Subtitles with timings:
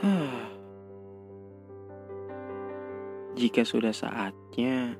[3.40, 4.96] Jika sudah saatnya,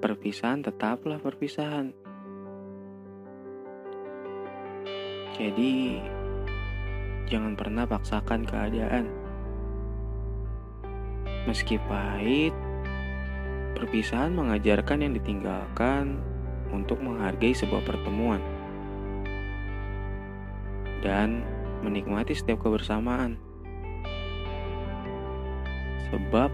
[0.00, 1.92] perpisahan tetaplah perpisahan.
[5.36, 6.00] Jadi,
[7.28, 9.06] jangan pernah paksakan keadaan.
[11.46, 12.52] Meski pahit,
[13.78, 16.18] perpisahan mengajarkan yang ditinggalkan
[16.74, 18.42] untuk menghargai sebuah pertemuan
[21.00, 21.40] dan
[21.82, 23.38] menikmati setiap kebersamaan.
[26.08, 26.50] Sebab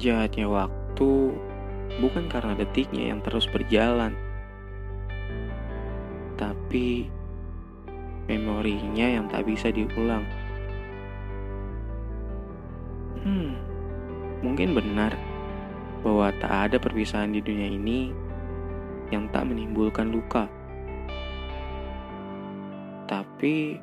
[0.00, 1.10] jahatnya waktu
[2.00, 4.16] bukan karena detiknya yang terus berjalan,
[6.40, 7.12] tapi
[8.26, 10.24] memorinya yang tak bisa diulang.
[13.22, 13.54] Hmm,
[14.42, 15.14] mungkin benar
[16.02, 18.10] bahwa tak ada perpisahan di dunia ini
[19.14, 20.50] yang tak menimbulkan luka.
[23.12, 23.76] Tapi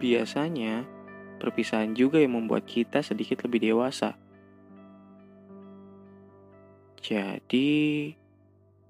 [0.00, 0.88] biasanya
[1.36, 4.16] perpisahan juga yang membuat kita sedikit lebih dewasa.
[7.04, 8.08] Jadi,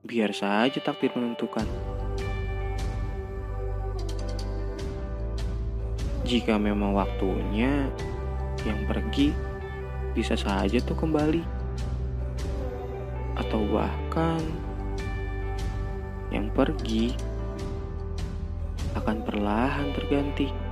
[0.07, 1.67] biar saja takdir menentukan.
[6.23, 7.91] Jika memang waktunya,
[8.63, 9.35] yang pergi
[10.15, 11.43] bisa saja tuh kembali.
[13.35, 14.39] Atau bahkan
[16.31, 17.32] yang pergi
[18.97, 20.72] akan perlahan terganti.